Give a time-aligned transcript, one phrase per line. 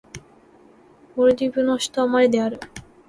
[1.15, 2.59] モルディブの首都はマレである